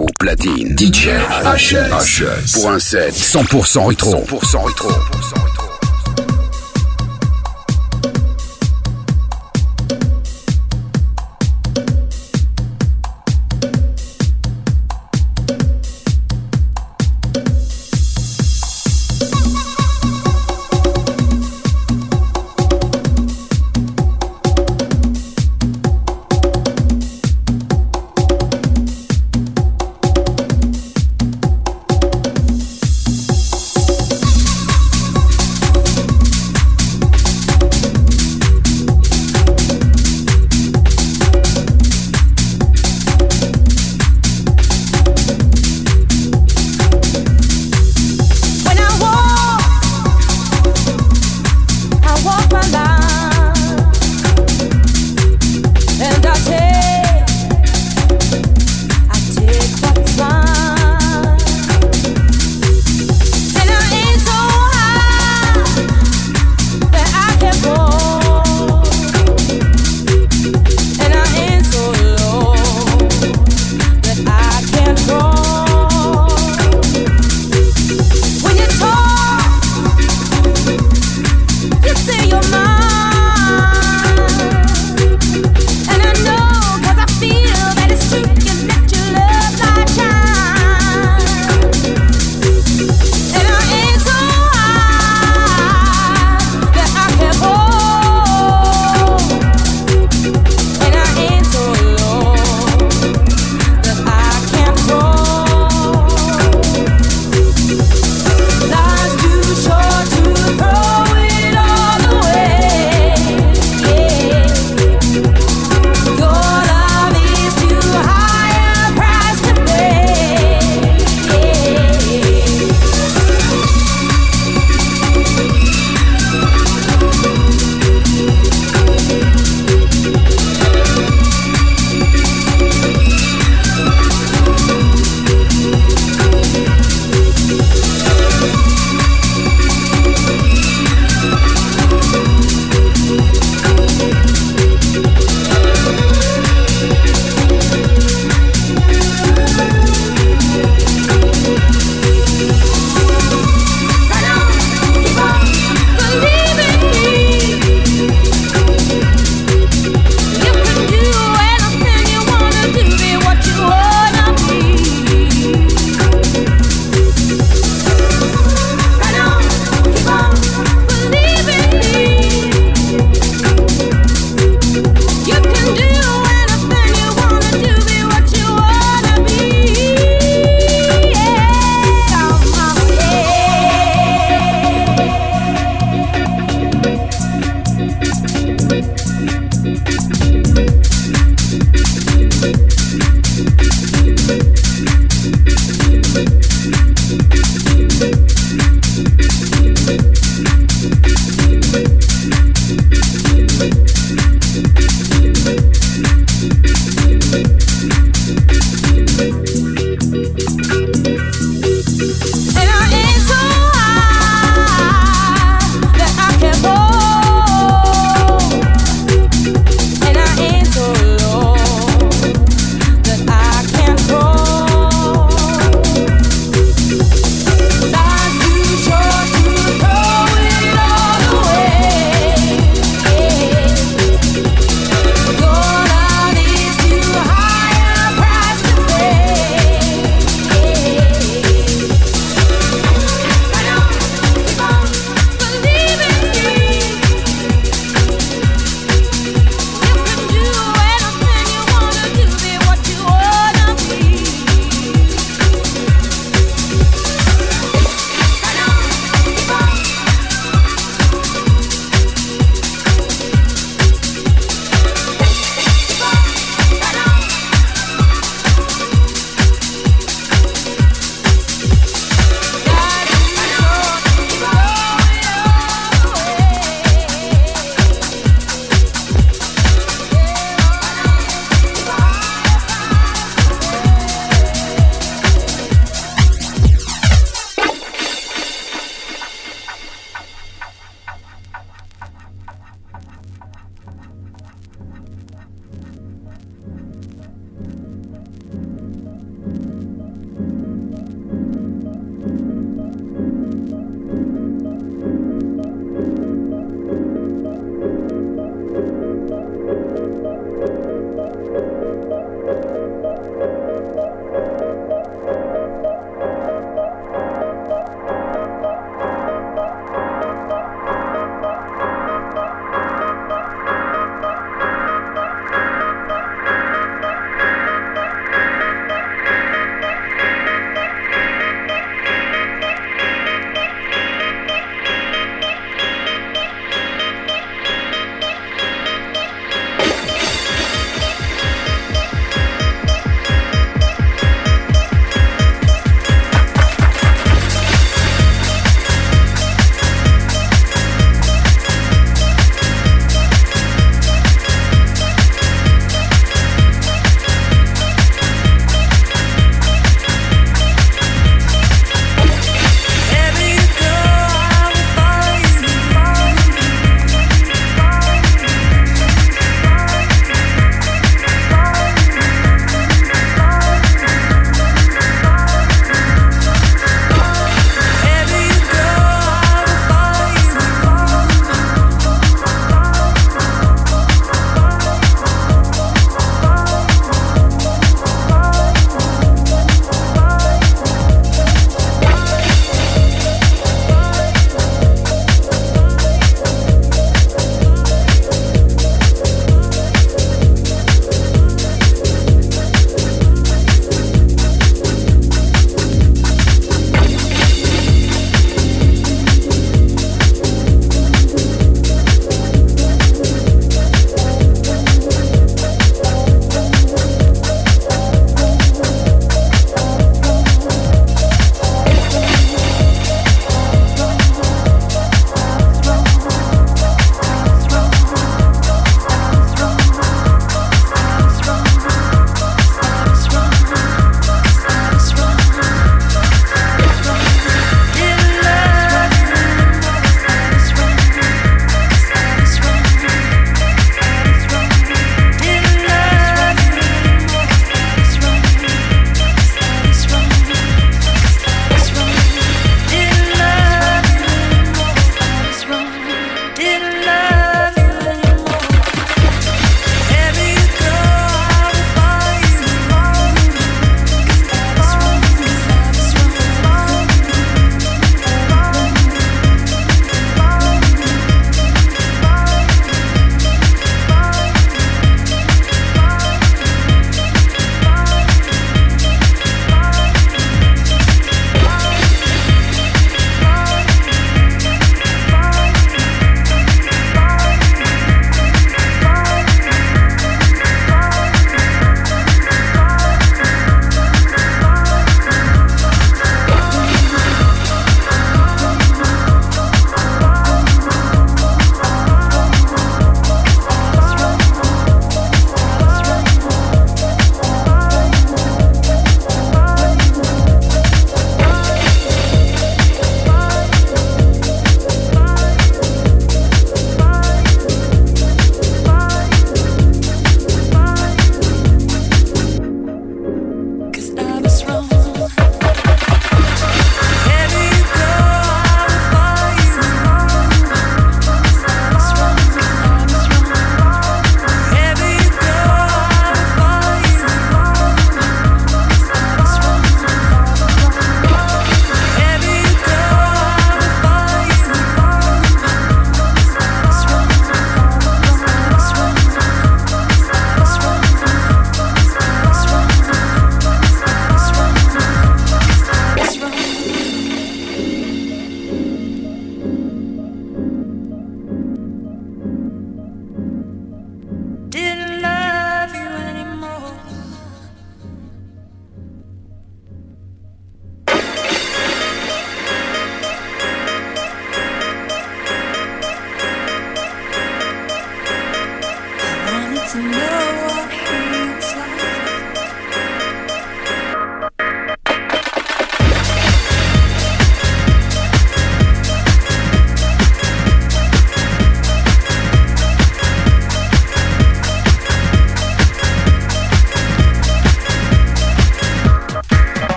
[0.00, 1.10] Au platine, DJ
[1.44, 2.52] HS.
[2.54, 4.24] Pour un set 100% rétro.
[4.24, 5.73] 100% rétro.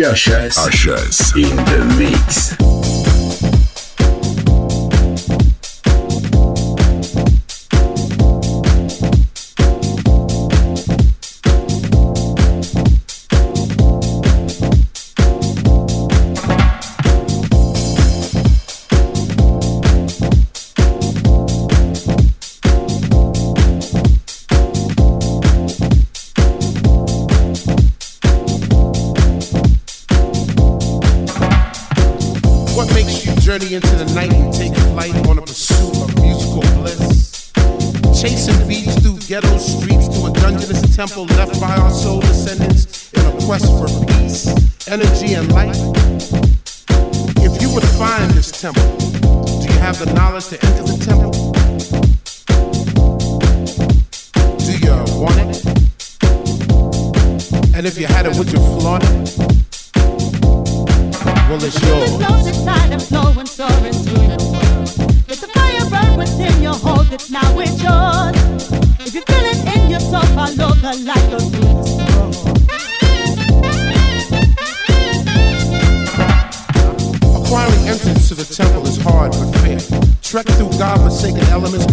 [0.00, 1.36] Josh S.
[1.36, 2.79] In the mix.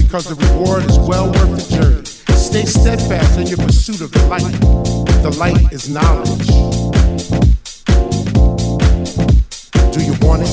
[0.07, 2.05] because the reward is well worth the journey.
[2.37, 4.41] Stay steadfast in your pursuit of the light.
[5.21, 6.47] The light is knowledge.
[9.91, 10.49] Do you want it?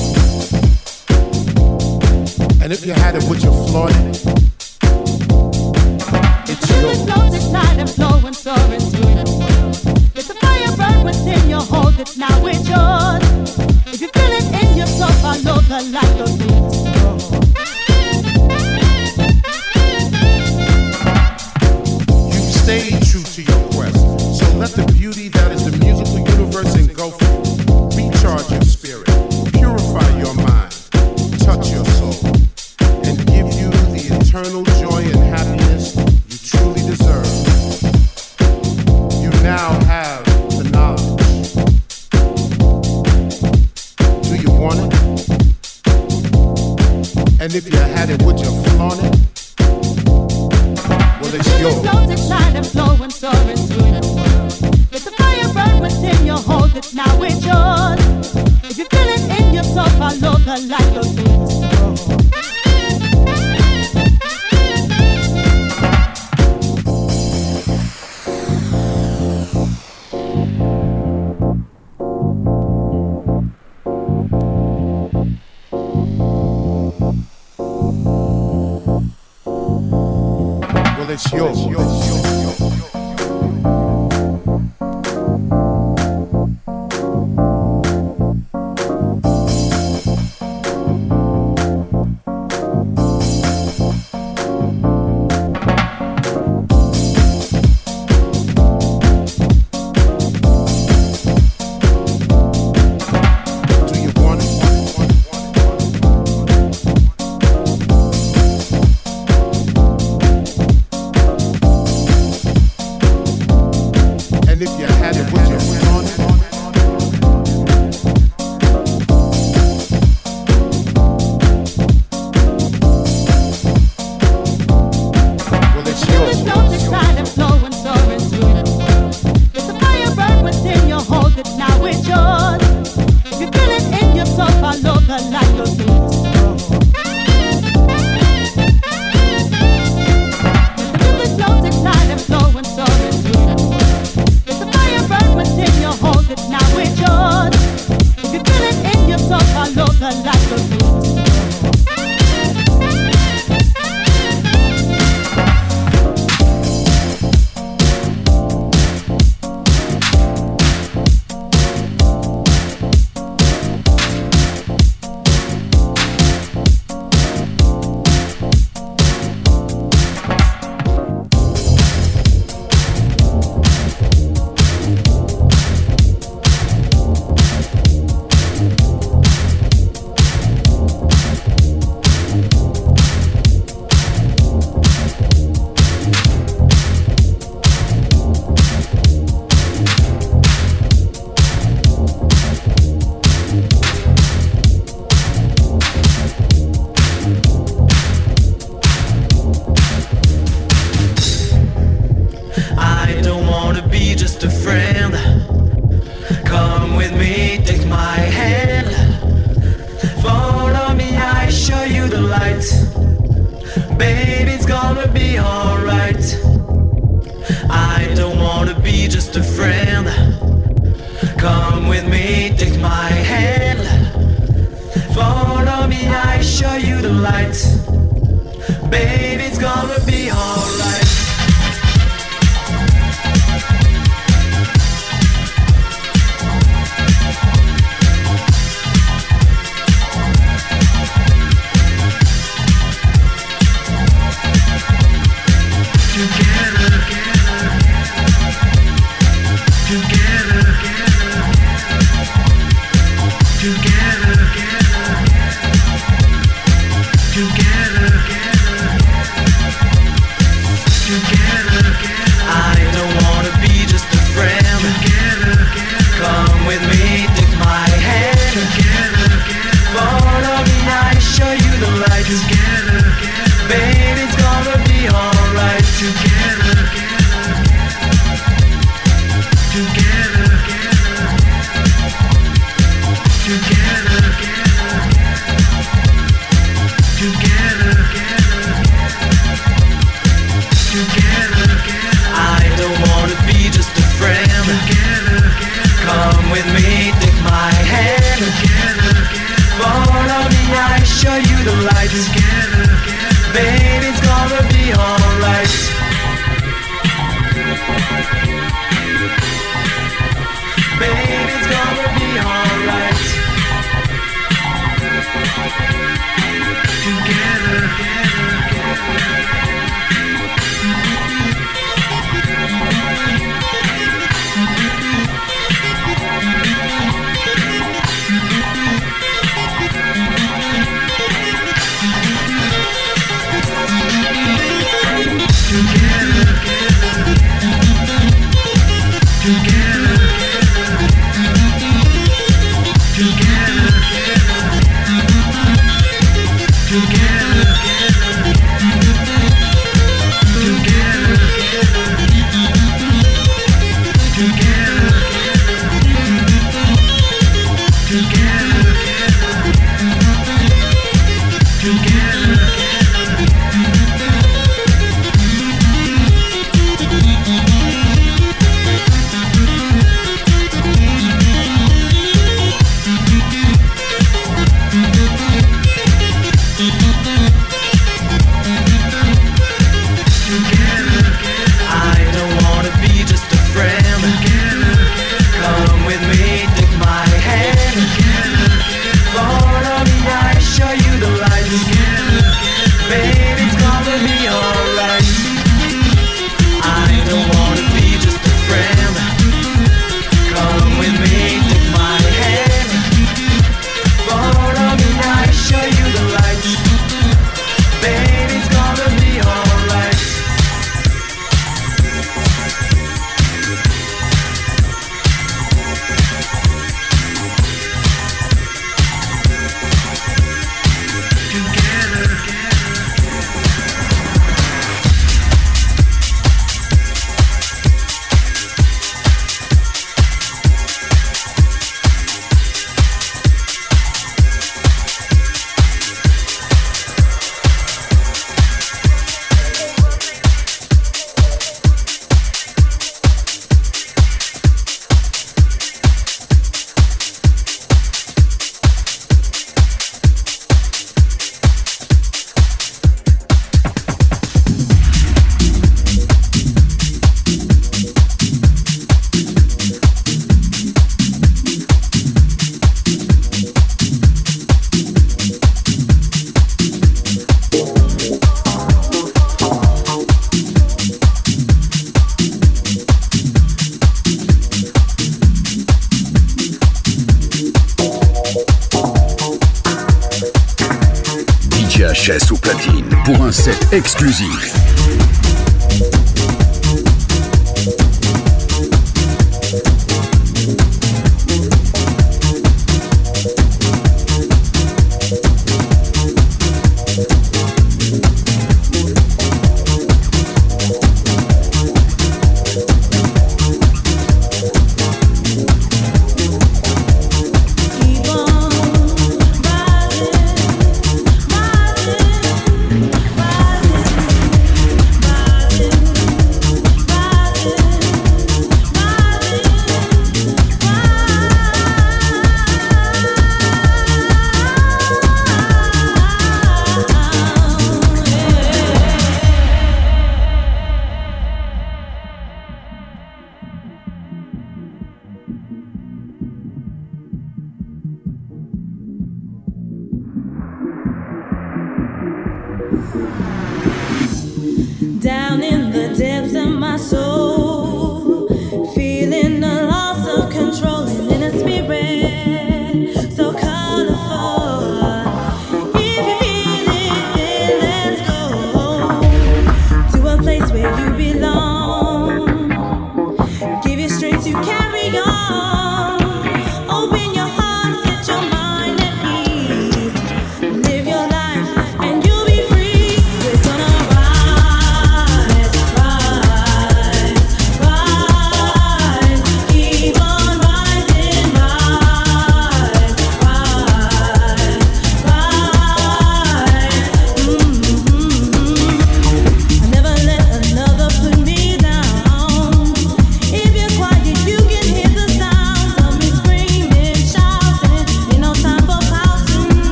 [2.61, 4.44] And if you had it, would you flaunt it?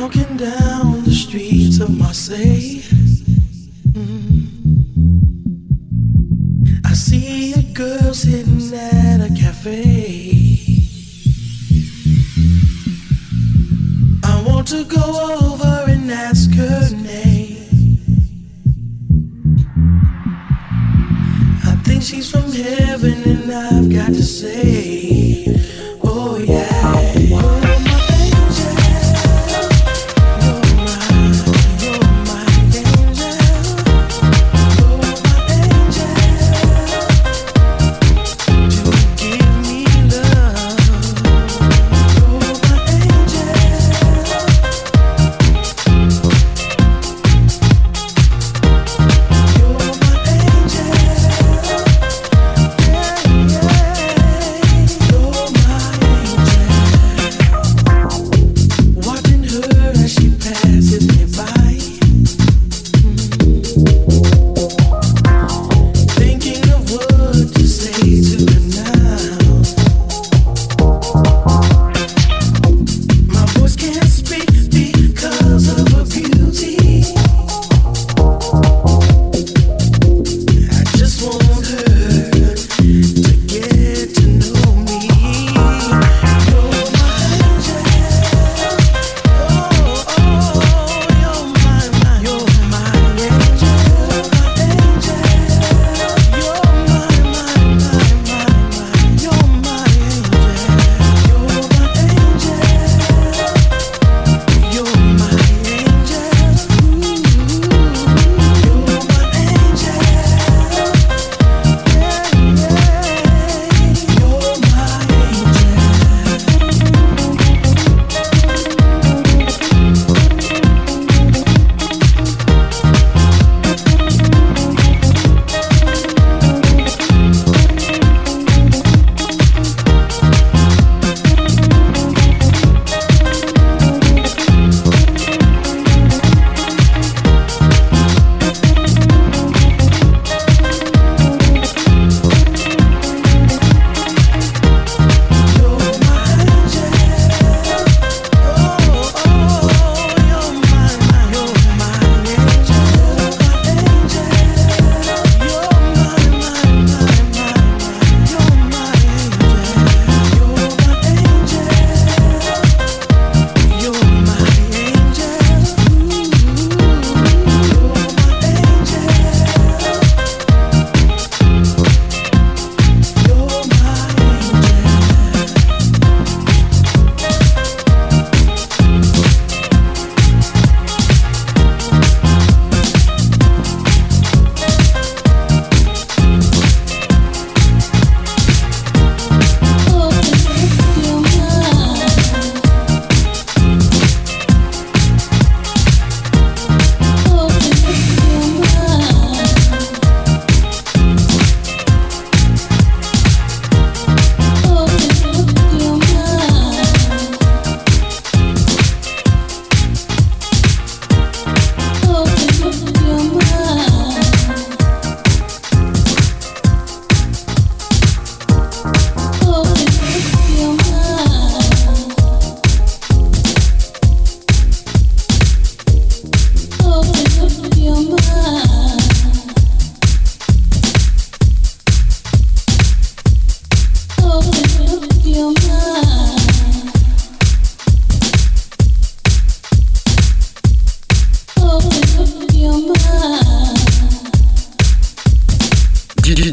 [0.00, 2.95] walking down the streets of Marseille.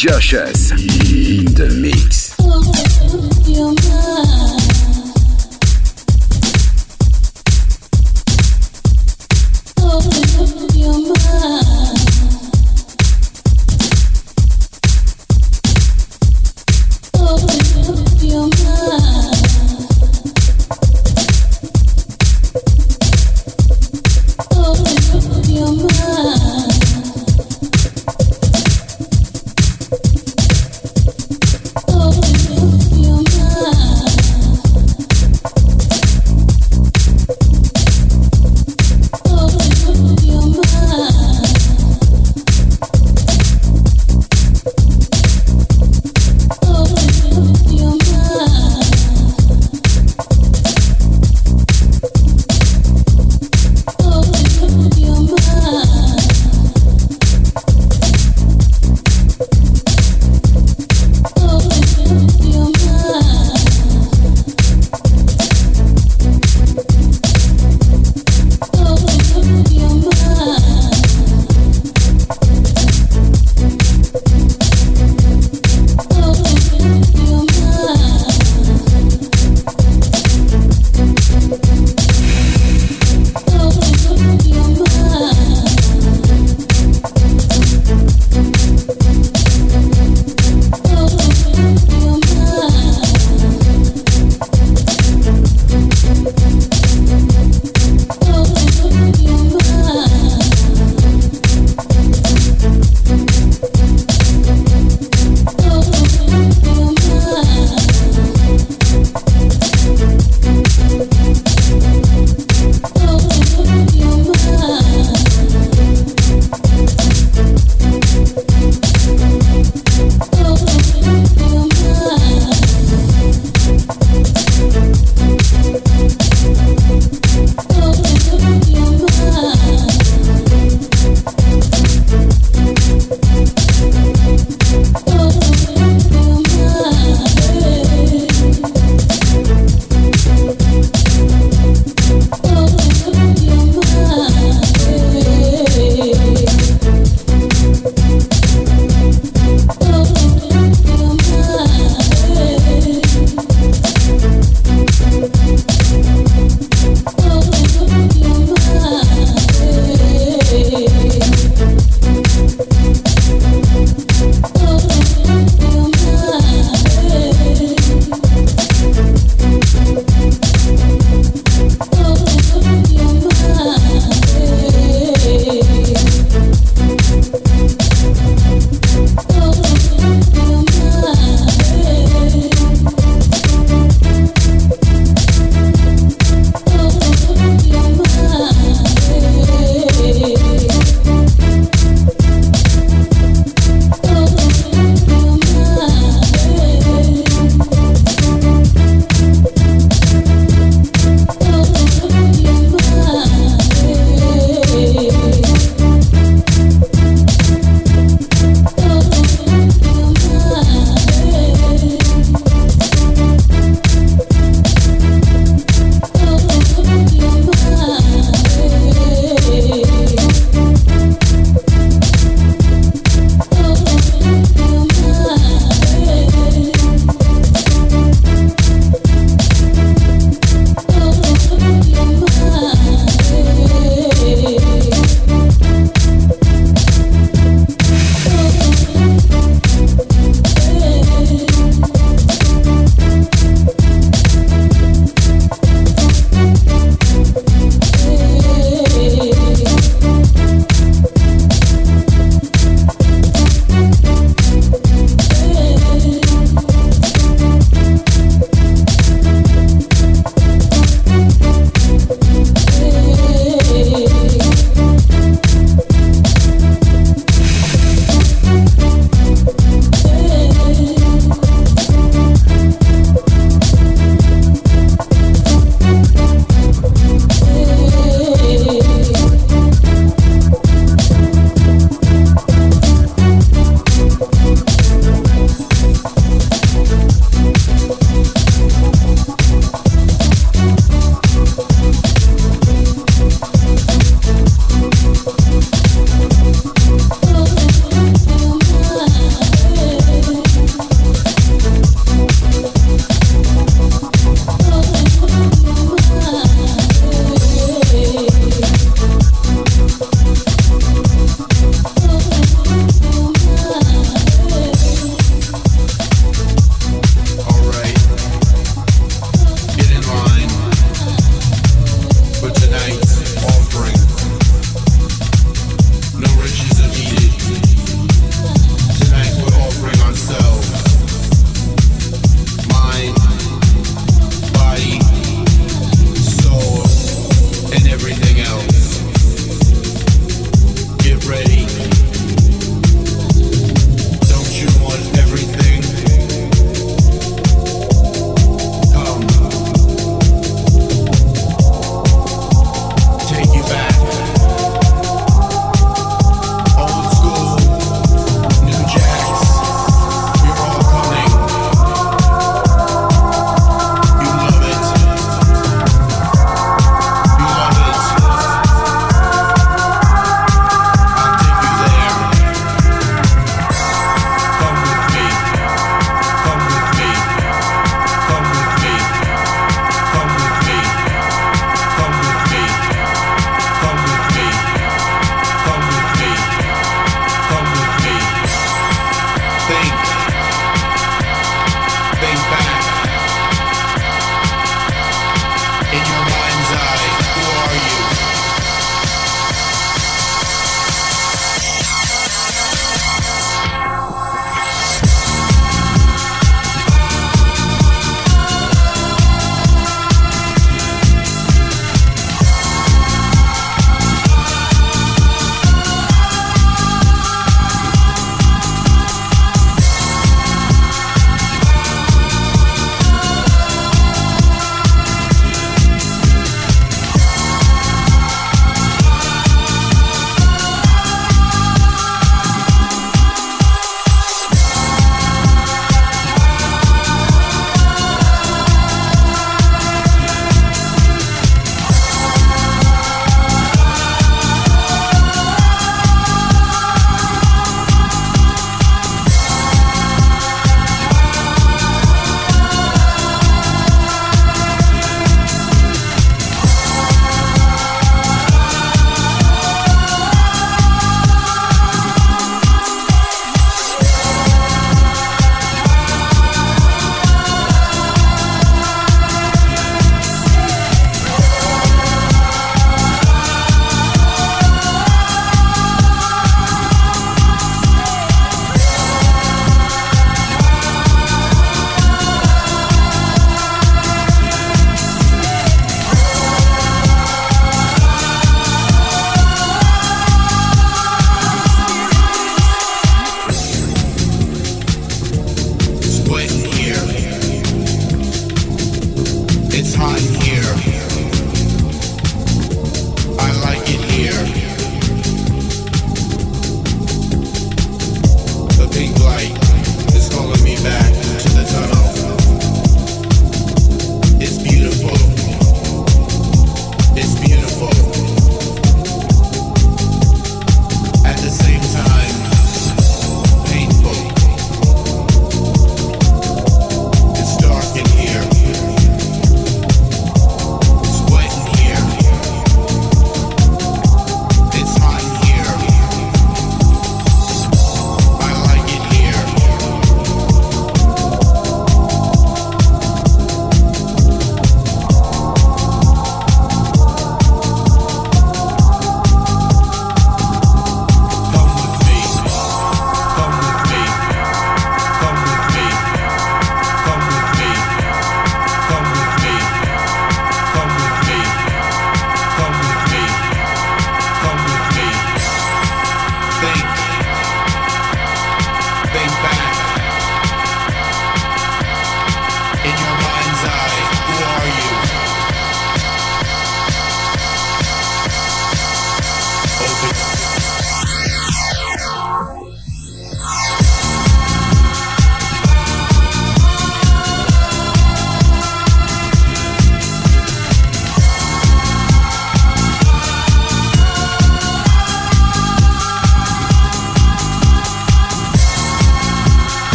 [0.00, 2.89] Josh's in the mix.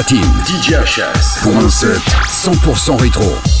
[0.00, 0.24] Platine.
[0.46, 3.59] DJ HS pour un set 100% rétro.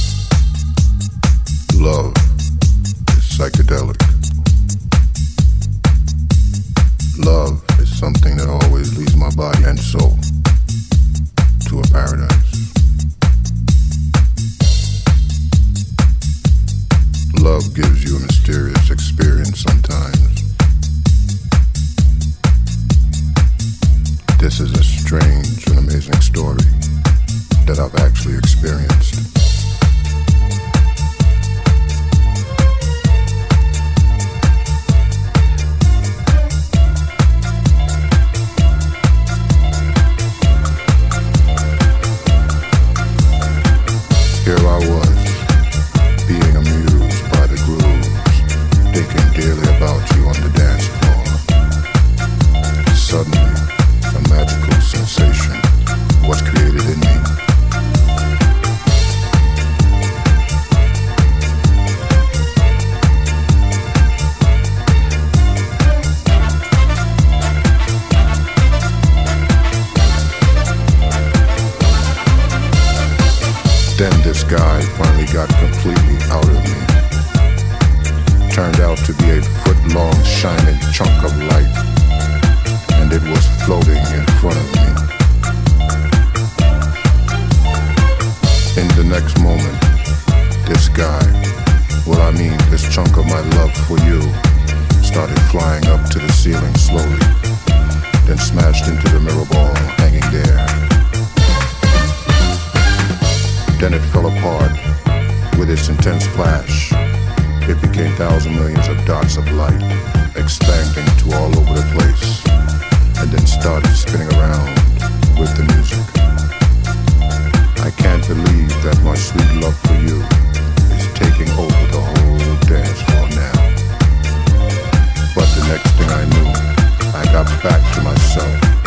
[127.44, 128.80] got back to myself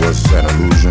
[0.00, 0.83] was an illusion.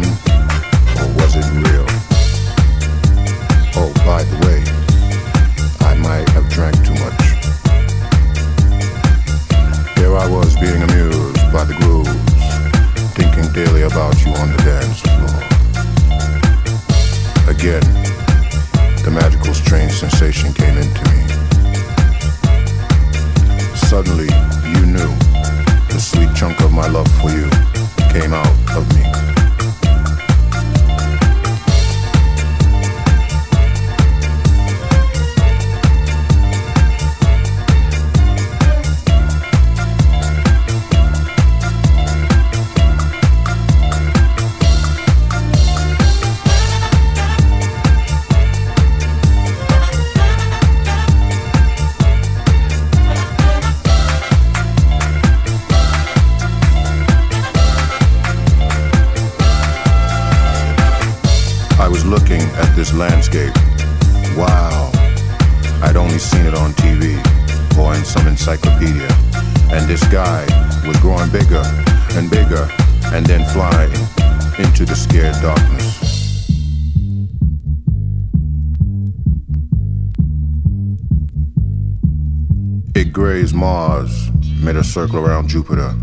[85.53, 85.93] Jupiter,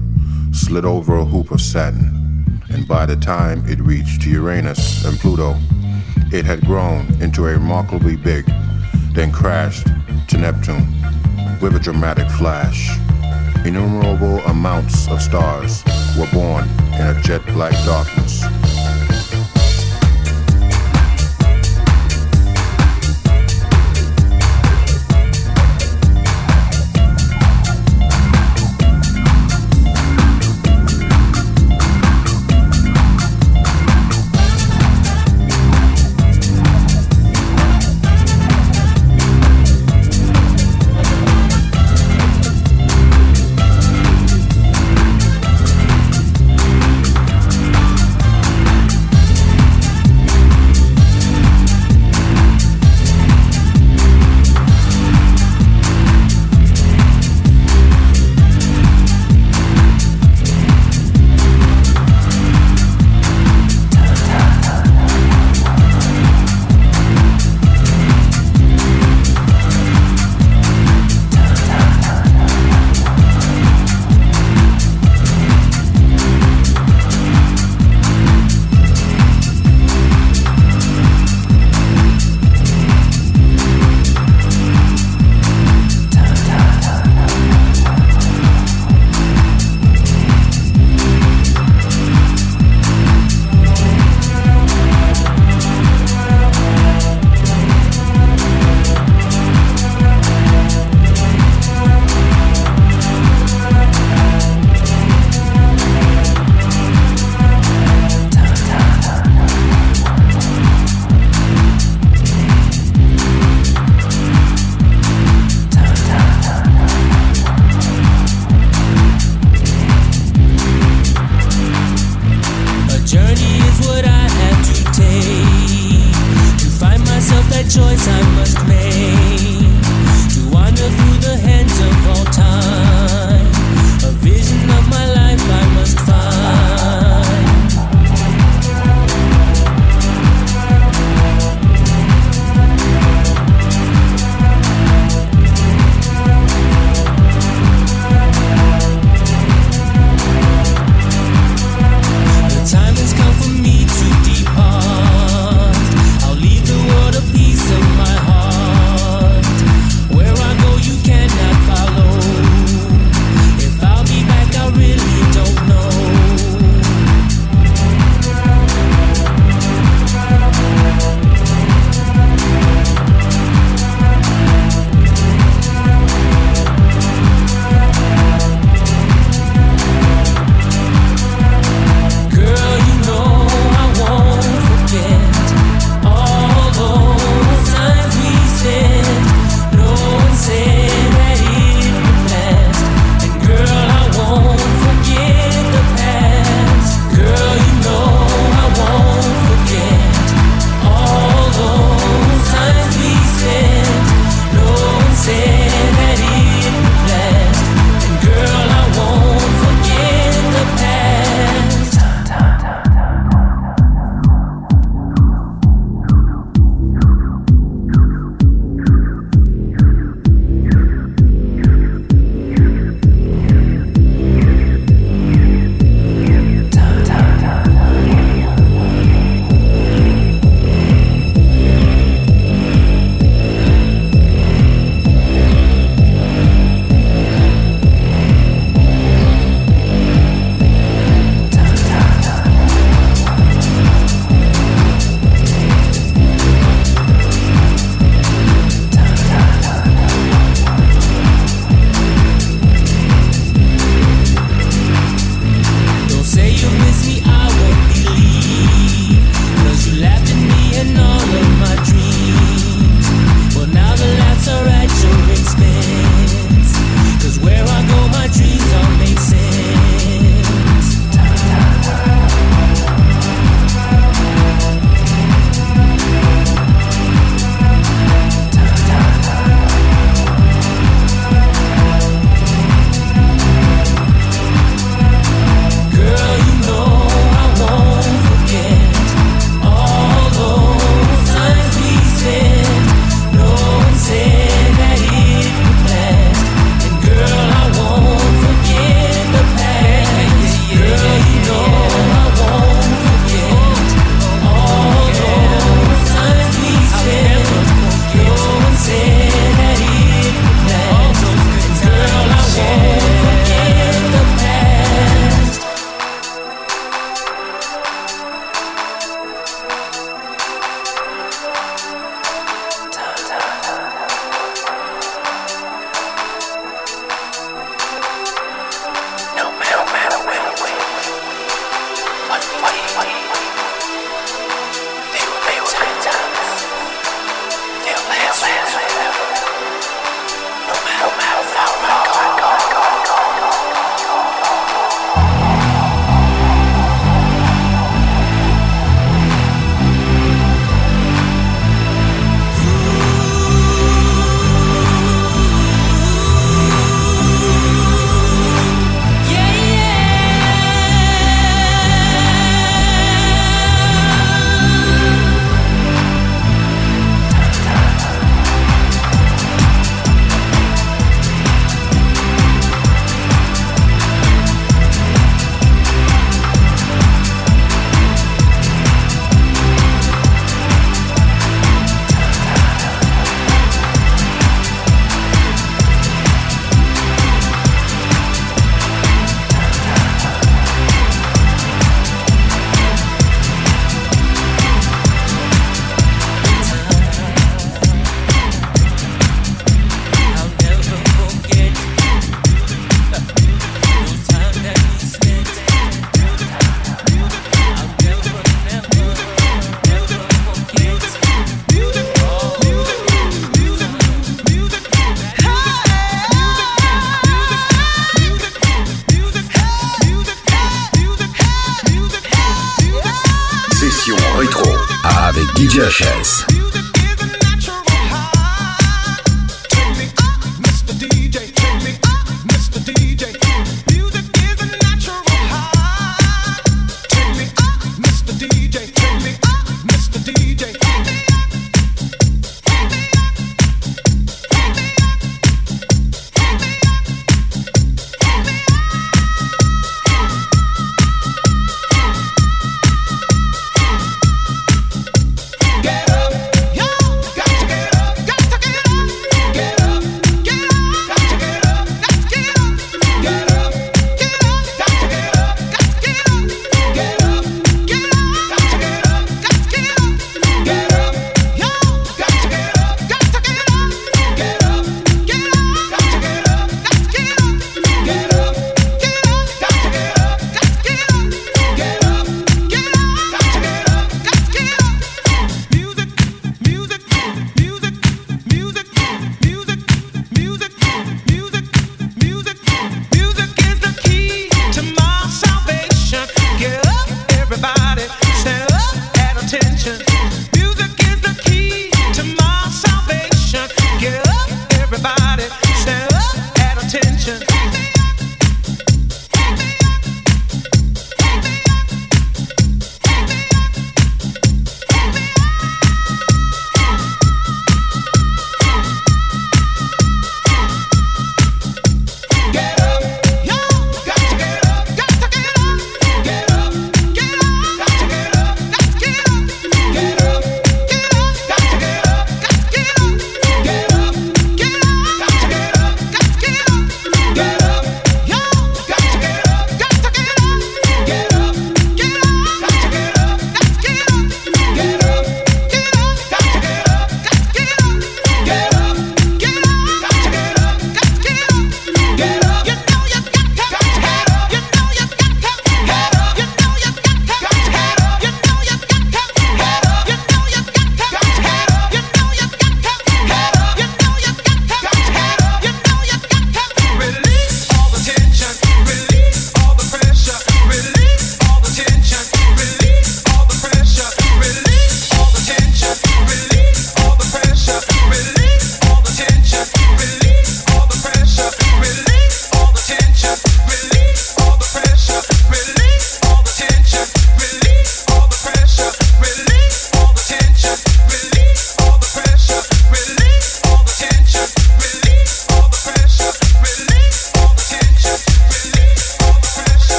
[0.52, 5.56] slid over a hoop of Saturn, and by the time it reached Uranus and Pluto,
[6.30, 8.46] it had grown into a remarkably big,
[9.12, 9.88] then crashed
[10.28, 10.86] to Neptune
[11.60, 12.96] with a dramatic flash.
[13.66, 15.82] Innumerable amounts of stars
[16.16, 18.19] were born in a jet black darkness.